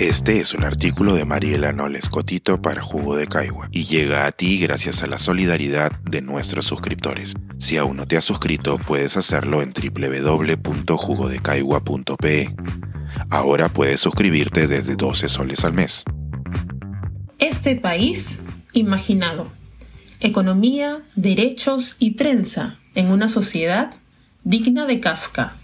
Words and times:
Este 0.00 0.40
es 0.40 0.54
un 0.54 0.64
artículo 0.64 1.12
de 1.12 1.24
Mariela 1.26 1.72
Noles 1.72 2.08
Cotito 2.08 2.62
para 2.62 2.80
Jugo 2.80 3.16
de 3.16 3.26
Caigua 3.26 3.68
y 3.70 3.84
llega 3.84 4.24
a 4.24 4.32
ti 4.32 4.58
gracias 4.58 5.02
a 5.02 5.06
la 5.06 5.18
solidaridad 5.18 5.92
de 6.10 6.22
nuestros 6.22 6.64
suscriptores. 6.64 7.34
Si 7.58 7.76
aún 7.76 7.98
no 7.98 8.06
te 8.06 8.16
has 8.16 8.24
suscrito, 8.24 8.78
puedes 8.78 9.18
hacerlo 9.18 9.60
en 9.60 9.74
www.jugodecaigua.pe. 9.74 12.48
Ahora 13.28 13.68
puedes 13.68 14.00
suscribirte 14.00 14.66
desde 14.66 14.96
12 14.96 15.28
soles 15.28 15.66
al 15.66 15.74
mes. 15.74 16.04
Este 17.38 17.76
país 17.76 18.38
imaginado. 18.72 19.52
Economía, 20.20 21.02
derechos 21.14 21.96
y 21.98 22.12
trenza 22.12 22.78
en 22.94 23.10
una 23.10 23.28
sociedad 23.28 23.90
digna 24.44 24.86
de 24.86 25.00
Kafka. 25.00 25.59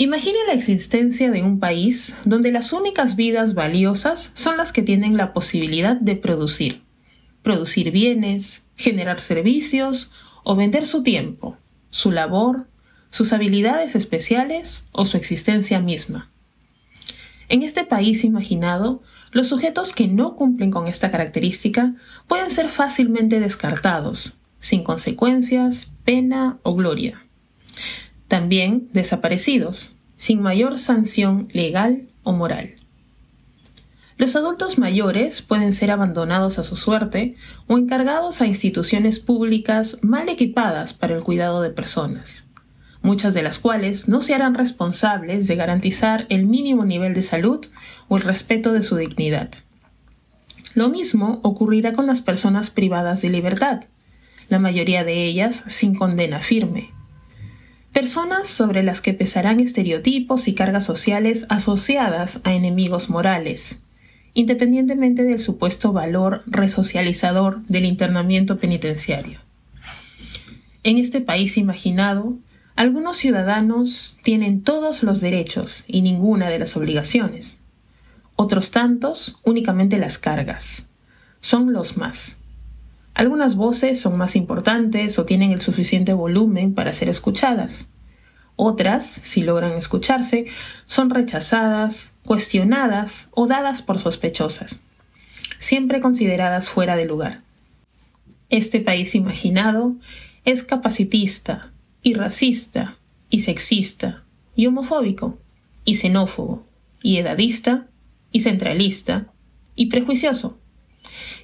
Imagine 0.00 0.38
la 0.46 0.54
existencia 0.54 1.30
de 1.30 1.42
un 1.42 1.60
país 1.60 2.16
donde 2.24 2.50
las 2.50 2.72
únicas 2.72 3.16
vidas 3.16 3.52
valiosas 3.52 4.32
son 4.32 4.56
las 4.56 4.72
que 4.72 4.80
tienen 4.80 5.18
la 5.18 5.34
posibilidad 5.34 5.94
de 5.94 6.16
producir, 6.16 6.80
producir 7.42 7.90
bienes, 7.90 8.64
generar 8.76 9.20
servicios 9.20 10.10
o 10.42 10.56
vender 10.56 10.86
su 10.86 11.02
tiempo, 11.02 11.58
su 11.90 12.12
labor, 12.12 12.66
sus 13.10 13.34
habilidades 13.34 13.94
especiales 13.94 14.86
o 14.92 15.04
su 15.04 15.18
existencia 15.18 15.80
misma. 15.80 16.30
En 17.50 17.62
este 17.62 17.84
país 17.84 18.24
imaginado, 18.24 19.02
los 19.32 19.48
sujetos 19.48 19.92
que 19.92 20.08
no 20.08 20.34
cumplen 20.34 20.70
con 20.70 20.88
esta 20.88 21.10
característica 21.10 21.94
pueden 22.26 22.50
ser 22.50 22.70
fácilmente 22.70 23.38
descartados, 23.38 24.40
sin 24.60 24.82
consecuencias, 24.82 25.92
pena 26.06 26.58
o 26.62 26.74
gloria. 26.74 27.26
También 28.30 28.88
desaparecidos, 28.92 29.90
sin 30.16 30.40
mayor 30.40 30.78
sanción 30.78 31.48
legal 31.52 32.06
o 32.22 32.32
moral. 32.32 32.76
Los 34.18 34.36
adultos 34.36 34.78
mayores 34.78 35.42
pueden 35.42 35.72
ser 35.72 35.90
abandonados 35.90 36.60
a 36.60 36.62
su 36.62 36.76
suerte 36.76 37.34
o 37.66 37.76
encargados 37.76 38.40
a 38.40 38.46
instituciones 38.46 39.18
públicas 39.18 39.98
mal 40.02 40.28
equipadas 40.28 40.94
para 40.94 41.16
el 41.16 41.24
cuidado 41.24 41.60
de 41.60 41.70
personas, 41.70 42.44
muchas 43.02 43.34
de 43.34 43.42
las 43.42 43.58
cuales 43.58 44.06
no 44.06 44.22
se 44.22 44.32
harán 44.32 44.54
responsables 44.54 45.48
de 45.48 45.56
garantizar 45.56 46.26
el 46.28 46.46
mínimo 46.46 46.84
nivel 46.84 47.14
de 47.14 47.22
salud 47.22 47.66
o 48.06 48.16
el 48.16 48.22
respeto 48.22 48.72
de 48.72 48.84
su 48.84 48.94
dignidad. 48.94 49.50
Lo 50.74 50.88
mismo 50.88 51.40
ocurrirá 51.42 51.94
con 51.94 52.06
las 52.06 52.22
personas 52.22 52.70
privadas 52.70 53.22
de 53.22 53.30
libertad, 53.30 53.86
la 54.48 54.60
mayoría 54.60 55.02
de 55.02 55.24
ellas 55.24 55.64
sin 55.66 55.96
condena 55.96 56.38
firme. 56.38 56.90
Personas 58.00 58.48
sobre 58.48 58.82
las 58.82 59.02
que 59.02 59.12
pesarán 59.12 59.60
estereotipos 59.60 60.48
y 60.48 60.54
cargas 60.54 60.86
sociales 60.86 61.44
asociadas 61.50 62.40
a 62.44 62.54
enemigos 62.54 63.10
morales, 63.10 63.80
independientemente 64.32 65.22
del 65.24 65.38
supuesto 65.38 65.92
valor 65.92 66.42
resocializador 66.46 67.60
del 67.66 67.84
internamiento 67.84 68.56
penitenciario. 68.56 69.40
En 70.82 70.96
este 70.96 71.20
país 71.20 71.58
imaginado, 71.58 72.38
algunos 72.74 73.18
ciudadanos 73.18 74.16
tienen 74.22 74.62
todos 74.62 75.02
los 75.02 75.20
derechos 75.20 75.84
y 75.86 76.00
ninguna 76.00 76.48
de 76.48 76.58
las 76.58 76.78
obligaciones. 76.78 77.58
Otros 78.34 78.70
tantos 78.70 79.38
únicamente 79.44 79.98
las 79.98 80.16
cargas. 80.16 80.88
Son 81.42 81.74
los 81.74 81.98
más. 81.98 82.38
Algunas 83.12 83.56
voces 83.56 84.00
son 84.00 84.16
más 84.16 84.36
importantes 84.36 85.18
o 85.18 85.26
tienen 85.26 85.50
el 85.50 85.60
suficiente 85.60 86.14
volumen 86.14 86.72
para 86.72 86.94
ser 86.94 87.10
escuchadas. 87.10 87.89
Otras, 88.62 89.06
si 89.06 89.42
logran 89.42 89.72
escucharse, 89.72 90.44
son 90.84 91.08
rechazadas, 91.08 92.12
cuestionadas 92.26 93.30
o 93.30 93.46
dadas 93.46 93.80
por 93.80 93.98
sospechosas, 93.98 94.80
siempre 95.58 96.02
consideradas 96.02 96.68
fuera 96.68 96.94
de 96.94 97.06
lugar. 97.06 97.40
Este 98.50 98.80
país 98.80 99.14
imaginado 99.14 99.94
es 100.44 100.62
capacitista, 100.62 101.72
y 102.02 102.12
racista, 102.12 102.98
y 103.30 103.40
sexista, 103.40 104.24
y 104.54 104.66
homofóbico, 104.66 105.38
y 105.86 105.94
xenófobo, 105.94 106.66
y 107.02 107.16
edadista, 107.16 107.86
y 108.30 108.40
centralista, 108.40 109.32
y 109.74 109.86
prejuicioso 109.86 110.58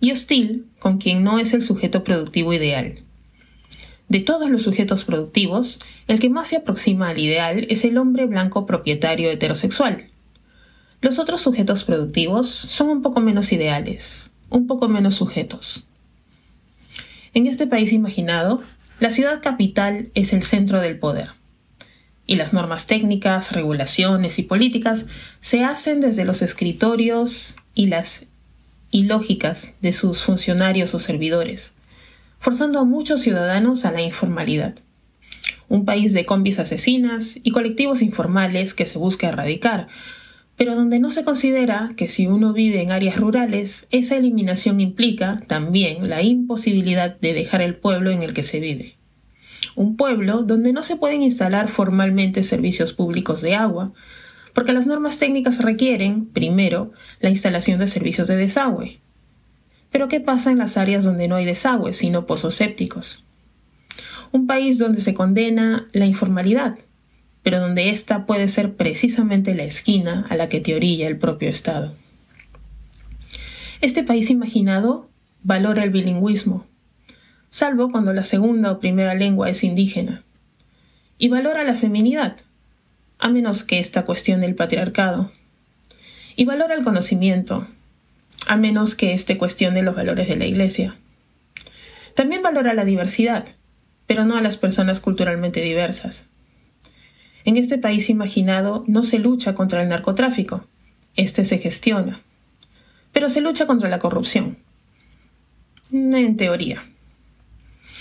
y 0.00 0.10
hostil 0.10 0.66
con 0.80 0.98
quien 0.98 1.22
no 1.22 1.38
es 1.38 1.54
el 1.54 1.62
sujeto 1.62 2.02
productivo 2.02 2.52
ideal. 2.52 3.03
De 4.08 4.20
todos 4.20 4.50
los 4.50 4.62
sujetos 4.62 5.04
productivos, 5.04 5.80
el 6.08 6.20
que 6.20 6.28
más 6.30 6.48
se 6.48 6.56
aproxima 6.56 7.08
al 7.08 7.18
ideal 7.18 7.66
es 7.70 7.84
el 7.84 7.98
hombre 7.98 8.26
blanco 8.26 8.66
propietario 8.66 9.30
heterosexual. 9.30 10.08
Los 11.00 11.18
otros 11.18 11.40
sujetos 11.40 11.84
productivos 11.84 12.48
son 12.48 12.88
un 12.88 13.02
poco 13.02 13.20
menos 13.20 13.52
ideales, 13.52 14.30
un 14.50 14.66
poco 14.66 14.88
menos 14.88 15.14
sujetos. 15.14 15.86
En 17.34 17.46
este 17.46 17.66
país 17.66 17.92
imaginado, 17.92 18.62
la 19.00 19.10
ciudad 19.10 19.42
capital 19.42 20.10
es 20.14 20.32
el 20.32 20.42
centro 20.42 20.80
del 20.80 20.98
poder. 20.98 21.32
Y 22.26 22.36
las 22.36 22.52
normas 22.52 22.86
técnicas, 22.86 23.52
regulaciones 23.52 24.38
y 24.38 24.44
políticas 24.44 25.06
se 25.40 25.64
hacen 25.64 26.00
desde 26.00 26.24
los 26.24 26.40
escritorios 26.40 27.56
y 27.74 27.86
las 27.86 28.26
y 28.90 29.02
lógicas 29.02 29.74
de 29.82 29.92
sus 29.92 30.22
funcionarios 30.22 30.94
o 30.94 31.00
servidores, 31.00 31.73
forzando 32.44 32.78
a 32.78 32.84
muchos 32.84 33.22
ciudadanos 33.22 33.86
a 33.86 33.90
la 33.90 34.02
informalidad. 34.02 34.74
Un 35.70 35.86
país 35.86 36.12
de 36.12 36.26
combis 36.26 36.58
asesinas 36.58 37.38
y 37.42 37.52
colectivos 37.52 38.02
informales 38.02 38.74
que 38.74 38.84
se 38.84 38.98
busca 38.98 39.28
erradicar, 39.28 39.88
pero 40.54 40.74
donde 40.74 40.98
no 40.98 41.10
se 41.10 41.24
considera 41.24 41.94
que 41.96 42.10
si 42.10 42.26
uno 42.26 42.52
vive 42.52 42.82
en 42.82 42.92
áreas 42.92 43.16
rurales, 43.16 43.86
esa 43.90 44.18
eliminación 44.18 44.80
implica 44.80 45.42
también 45.46 46.10
la 46.10 46.20
imposibilidad 46.20 47.18
de 47.18 47.32
dejar 47.32 47.62
el 47.62 47.76
pueblo 47.76 48.10
en 48.10 48.22
el 48.22 48.34
que 48.34 48.42
se 48.42 48.60
vive. 48.60 48.98
Un 49.74 49.96
pueblo 49.96 50.42
donde 50.42 50.74
no 50.74 50.82
se 50.82 50.96
pueden 50.96 51.22
instalar 51.22 51.70
formalmente 51.70 52.42
servicios 52.42 52.92
públicos 52.92 53.40
de 53.40 53.54
agua, 53.54 53.94
porque 54.52 54.74
las 54.74 54.86
normas 54.86 55.18
técnicas 55.18 55.62
requieren, 55.62 56.26
primero, 56.26 56.92
la 57.20 57.30
instalación 57.30 57.78
de 57.78 57.88
servicios 57.88 58.28
de 58.28 58.36
desagüe. 58.36 59.00
Pero 59.94 60.08
¿qué 60.08 60.18
pasa 60.18 60.50
en 60.50 60.58
las 60.58 60.76
áreas 60.76 61.04
donde 61.04 61.28
no 61.28 61.36
hay 61.36 61.44
desagüe, 61.44 61.92
sino 61.92 62.26
pozos 62.26 62.56
sépticos? 62.56 63.22
Un 64.32 64.48
país 64.48 64.76
donde 64.76 65.00
se 65.00 65.14
condena 65.14 65.86
la 65.92 66.04
informalidad, 66.04 66.76
pero 67.44 67.60
donde 67.60 67.90
ésta 67.90 68.26
puede 68.26 68.48
ser 68.48 68.74
precisamente 68.74 69.54
la 69.54 69.62
esquina 69.62 70.26
a 70.28 70.34
la 70.34 70.48
que 70.48 70.60
te 70.60 70.74
orilla 70.74 71.06
el 71.06 71.16
propio 71.16 71.48
Estado. 71.48 71.94
Este 73.82 74.02
país 74.02 74.30
imaginado 74.30 75.08
valora 75.44 75.84
el 75.84 75.90
bilingüismo, 75.90 76.66
salvo 77.50 77.92
cuando 77.92 78.12
la 78.12 78.24
segunda 78.24 78.72
o 78.72 78.80
primera 78.80 79.14
lengua 79.14 79.48
es 79.48 79.62
indígena, 79.62 80.24
y 81.18 81.28
valora 81.28 81.62
la 81.62 81.76
feminidad, 81.76 82.38
a 83.20 83.28
menos 83.28 83.62
que 83.62 83.78
esta 83.78 84.04
cuestione 84.04 84.44
el 84.44 84.56
patriarcado. 84.56 85.30
Y 86.34 86.46
valora 86.46 86.74
el 86.74 86.82
conocimiento, 86.82 87.68
a 88.46 88.56
menos 88.56 88.94
que 88.94 89.12
éste 89.12 89.38
cuestione 89.38 89.82
los 89.82 89.94
valores 89.94 90.28
de 90.28 90.36
la 90.36 90.46
Iglesia. 90.46 90.96
También 92.14 92.42
valora 92.42 92.74
la 92.74 92.84
diversidad, 92.84 93.46
pero 94.06 94.24
no 94.24 94.36
a 94.36 94.42
las 94.42 94.56
personas 94.56 95.00
culturalmente 95.00 95.60
diversas. 95.60 96.26
En 97.44 97.56
este 97.56 97.78
país 97.78 98.08
imaginado 98.08 98.84
no 98.86 99.02
se 99.02 99.18
lucha 99.18 99.54
contra 99.54 99.82
el 99.82 99.88
narcotráfico, 99.88 100.66
este 101.16 101.44
se 101.44 101.58
gestiona, 101.58 102.22
pero 103.12 103.30
se 103.30 103.40
lucha 103.40 103.66
contra 103.66 103.88
la 103.88 103.98
corrupción. 103.98 104.58
En 105.92 106.36
teoría. 106.36 106.84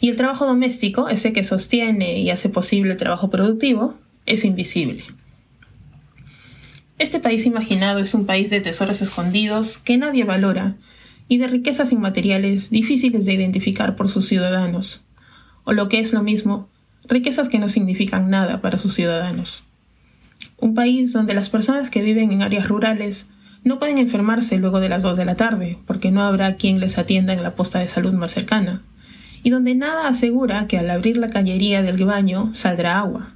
Y 0.00 0.08
el 0.08 0.16
trabajo 0.16 0.46
doméstico, 0.46 1.08
ese 1.08 1.32
que 1.32 1.44
sostiene 1.44 2.18
y 2.20 2.30
hace 2.30 2.48
posible 2.48 2.92
el 2.92 2.98
trabajo 2.98 3.30
productivo, 3.30 3.94
es 4.26 4.44
invisible. 4.44 5.04
Este 6.98 7.18
país 7.18 7.44
imaginado 7.44 7.98
es 7.98 8.14
un 8.14 8.24
país 8.24 8.50
de 8.50 8.60
tesoros 8.60 9.02
escondidos 9.02 9.78
que 9.78 9.98
nadie 9.98 10.22
valora 10.22 10.76
y 11.26 11.38
de 11.38 11.48
riquezas 11.48 11.90
inmateriales 11.90 12.70
difíciles 12.70 13.26
de 13.26 13.32
identificar 13.32 13.96
por 13.96 14.08
sus 14.08 14.28
ciudadanos, 14.28 15.02
o 15.64 15.72
lo 15.72 15.88
que 15.88 15.98
es 15.98 16.12
lo 16.12 16.22
mismo, 16.22 16.68
riquezas 17.08 17.48
que 17.48 17.58
no 17.58 17.68
significan 17.68 18.30
nada 18.30 18.60
para 18.60 18.78
sus 18.78 18.94
ciudadanos. 18.94 19.64
Un 20.58 20.74
país 20.74 21.12
donde 21.12 21.34
las 21.34 21.48
personas 21.50 21.90
que 21.90 22.02
viven 22.02 22.30
en 22.30 22.42
áreas 22.42 22.68
rurales 22.68 23.28
no 23.64 23.80
pueden 23.80 23.98
enfermarse 23.98 24.58
luego 24.58 24.78
de 24.78 24.88
las 24.88 25.02
dos 25.02 25.16
de 25.16 25.24
la 25.24 25.34
tarde, 25.34 25.78
porque 25.86 26.12
no 26.12 26.22
habrá 26.22 26.54
quien 26.56 26.78
les 26.78 26.96
atienda 26.96 27.32
en 27.32 27.42
la 27.42 27.56
posta 27.56 27.80
de 27.80 27.88
salud 27.88 28.12
más 28.12 28.30
cercana, 28.30 28.82
y 29.42 29.50
donde 29.50 29.74
nada 29.74 30.06
asegura 30.06 30.68
que 30.68 30.78
al 30.78 30.88
abrir 30.90 31.16
la 31.16 31.30
cañería 31.30 31.82
del 31.82 32.04
baño 32.04 32.54
saldrá 32.54 33.00
agua, 33.00 33.34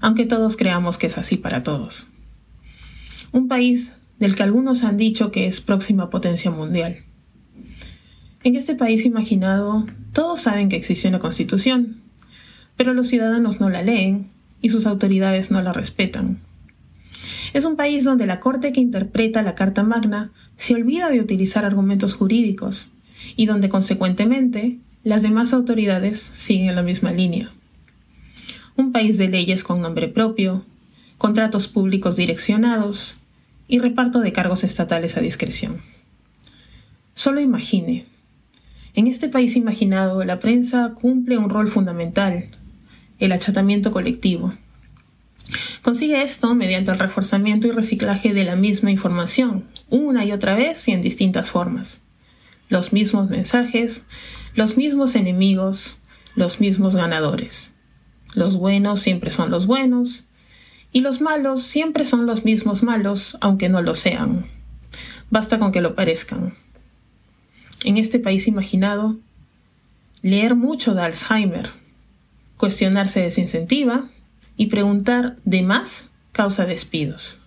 aunque 0.00 0.26
todos 0.26 0.56
creamos 0.56 0.98
que 0.98 1.06
es 1.06 1.16
así 1.16 1.38
para 1.38 1.62
todos. 1.62 2.11
Un 3.32 3.48
país 3.48 3.94
del 4.18 4.36
que 4.36 4.42
algunos 4.42 4.84
han 4.84 4.98
dicho 4.98 5.30
que 5.30 5.46
es 5.46 5.62
próxima 5.62 6.10
potencia 6.10 6.50
mundial. 6.50 6.98
En 8.44 8.56
este 8.56 8.74
país 8.74 9.06
imaginado, 9.06 9.86
todos 10.12 10.40
saben 10.40 10.68
que 10.68 10.76
existe 10.76 11.08
una 11.08 11.18
constitución, 11.18 12.02
pero 12.76 12.92
los 12.92 13.08
ciudadanos 13.08 13.58
no 13.58 13.70
la 13.70 13.82
leen 13.82 14.28
y 14.60 14.68
sus 14.68 14.86
autoridades 14.86 15.50
no 15.50 15.62
la 15.62 15.72
respetan. 15.72 16.40
Es 17.54 17.64
un 17.64 17.76
país 17.76 18.04
donde 18.04 18.26
la 18.26 18.38
Corte 18.38 18.70
que 18.72 18.80
interpreta 18.80 19.42
la 19.42 19.54
Carta 19.54 19.82
Magna 19.82 20.30
se 20.56 20.74
olvida 20.74 21.08
de 21.08 21.20
utilizar 21.20 21.64
argumentos 21.64 22.14
jurídicos 22.14 22.90
y 23.36 23.46
donde 23.46 23.70
consecuentemente 23.70 24.78
las 25.04 25.22
demás 25.22 25.54
autoridades 25.54 26.30
siguen 26.34 26.74
la 26.74 26.82
misma 26.82 27.12
línea. 27.12 27.50
Un 28.76 28.92
país 28.92 29.16
de 29.16 29.28
leyes 29.28 29.64
con 29.64 29.80
nombre 29.80 30.08
propio, 30.08 30.66
contratos 31.16 31.68
públicos 31.68 32.16
direccionados 32.16 33.21
y 33.68 33.78
reparto 33.78 34.20
de 34.20 34.32
cargos 34.32 34.64
estatales 34.64 35.16
a 35.16 35.20
discreción. 35.20 35.82
Solo 37.14 37.40
imagine. 37.40 38.06
En 38.94 39.06
este 39.06 39.28
país 39.28 39.56
imaginado, 39.56 40.22
la 40.24 40.38
prensa 40.40 40.92
cumple 40.94 41.38
un 41.38 41.48
rol 41.48 41.68
fundamental, 41.68 42.48
el 43.18 43.32
achatamiento 43.32 43.90
colectivo. 43.90 44.54
Consigue 45.82 46.22
esto 46.22 46.54
mediante 46.54 46.90
el 46.90 46.98
reforzamiento 46.98 47.68
y 47.68 47.70
reciclaje 47.70 48.32
de 48.32 48.44
la 48.44 48.56
misma 48.56 48.90
información, 48.90 49.64
una 49.90 50.24
y 50.24 50.32
otra 50.32 50.54
vez 50.54 50.86
y 50.88 50.92
en 50.92 51.02
distintas 51.02 51.50
formas 51.50 52.02
los 52.72 52.92
mismos 52.92 53.28
mensajes, 53.28 54.06
los 54.54 54.78
mismos 54.78 55.14
enemigos, 55.14 55.98
los 56.34 56.58
mismos 56.58 56.96
ganadores. 56.96 57.70
Los 58.34 58.56
buenos 58.56 59.02
siempre 59.02 59.30
son 59.30 59.50
los 59.50 59.66
buenos 59.66 60.24
y 60.92 61.00
los 61.00 61.20
malos 61.20 61.62
siempre 61.62 62.04
son 62.04 62.26
los 62.26 62.44
mismos 62.44 62.82
malos, 62.82 63.38
aunque 63.40 63.68
no 63.68 63.80
lo 63.80 63.94
sean. 63.94 64.46
Basta 65.30 65.58
con 65.58 65.72
que 65.72 65.80
lo 65.80 65.94
parezcan. 65.94 66.54
En 67.84 67.96
este 67.96 68.18
país 68.18 68.46
imaginado, 68.46 69.16
leer 70.20 70.54
mucho 70.54 70.94
de 70.94 71.02
Alzheimer, 71.02 71.70
cuestionarse 72.58 73.20
desincentiva 73.20 74.10
y 74.56 74.66
preguntar 74.66 75.38
de 75.44 75.62
más 75.62 76.10
causa 76.32 76.66
despidos. 76.66 77.40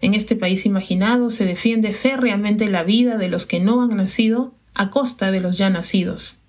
En 0.00 0.12
este 0.14 0.36
país 0.36 0.66
imaginado 0.66 1.30
se 1.30 1.46
defiende 1.46 1.92
férreamente 1.92 2.68
la 2.68 2.82
vida 2.82 3.16
de 3.16 3.28
los 3.28 3.46
que 3.46 3.60
no 3.60 3.82
han 3.82 3.96
nacido 3.96 4.52
a 4.74 4.90
costa 4.90 5.30
de 5.30 5.40
los 5.40 5.56
ya 5.56 5.70
nacidos. 5.70 6.40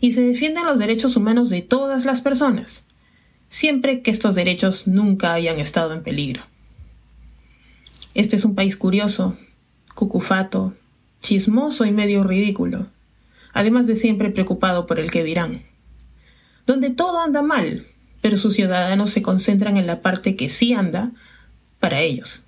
Y 0.00 0.12
se 0.12 0.22
defienden 0.22 0.64
los 0.64 0.78
derechos 0.78 1.16
humanos 1.16 1.50
de 1.50 1.62
todas 1.62 2.04
las 2.04 2.22
personas, 2.22 2.85
siempre 3.48 4.02
que 4.02 4.10
estos 4.10 4.34
derechos 4.34 4.86
nunca 4.86 5.32
hayan 5.32 5.58
estado 5.58 5.94
en 5.94 6.02
peligro. 6.02 6.42
Este 8.14 8.36
es 8.36 8.44
un 8.44 8.54
país 8.54 8.76
curioso, 8.76 9.36
cucufato, 9.94 10.74
chismoso 11.20 11.84
y 11.84 11.92
medio 11.92 12.24
ridículo, 12.24 12.88
además 13.52 13.86
de 13.86 13.96
siempre 13.96 14.30
preocupado 14.30 14.86
por 14.86 15.00
el 15.00 15.10
que 15.10 15.24
dirán, 15.24 15.62
donde 16.66 16.90
todo 16.90 17.20
anda 17.20 17.42
mal, 17.42 17.86
pero 18.20 18.38
sus 18.38 18.54
ciudadanos 18.54 19.10
se 19.10 19.22
concentran 19.22 19.76
en 19.76 19.86
la 19.86 20.02
parte 20.02 20.36
que 20.36 20.48
sí 20.48 20.72
anda 20.72 21.12
para 21.78 22.00
ellos. 22.00 22.42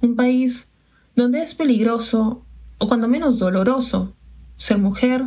Un 0.00 0.16
país 0.16 0.68
donde 1.14 1.42
es 1.42 1.54
peligroso, 1.54 2.44
o 2.78 2.88
cuando 2.88 3.08
menos 3.08 3.38
doloroso, 3.38 4.14
ser 4.56 4.78
mujer, 4.78 5.24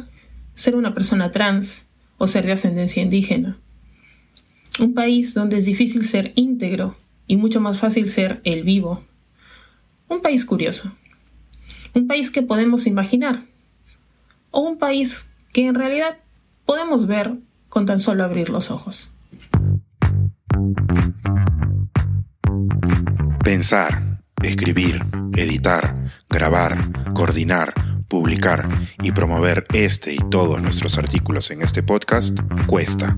ser 0.55 0.75
una 0.75 0.93
persona 0.93 1.31
trans 1.31 1.87
o 2.17 2.27
ser 2.27 2.45
de 2.45 2.53
ascendencia 2.53 3.01
indígena. 3.01 3.57
Un 4.79 4.93
país 4.93 5.33
donde 5.33 5.57
es 5.57 5.65
difícil 5.65 6.05
ser 6.05 6.31
íntegro 6.35 6.95
y 7.27 7.37
mucho 7.37 7.59
más 7.61 7.79
fácil 7.79 8.09
ser 8.09 8.41
el 8.43 8.63
vivo. 8.63 9.03
Un 10.07 10.21
país 10.21 10.45
curioso. 10.45 10.95
Un 11.93 12.07
país 12.07 12.31
que 12.31 12.41
podemos 12.41 12.87
imaginar. 12.87 13.45
O 14.51 14.61
un 14.61 14.77
país 14.77 15.29
que 15.53 15.67
en 15.67 15.75
realidad 15.75 16.19
podemos 16.65 17.07
ver 17.07 17.37
con 17.67 17.85
tan 17.85 17.99
solo 17.99 18.23
abrir 18.23 18.49
los 18.49 18.71
ojos. 18.71 19.11
Pensar 23.43 24.09
Escribir, 24.43 25.03
editar, 25.35 25.95
grabar, 26.29 26.77
coordinar, 27.13 27.73
publicar 28.07 28.69
y 29.03 29.11
promover 29.11 29.65
este 29.73 30.13
y 30.13 30.17
todos 30.31 30.61
nuestros 30.61 30.97
artículos 30.97 31.51
en 31.51 31.61
este 31.61 31.83
podcast 31.83 32.39
cuesta 32.67 33.17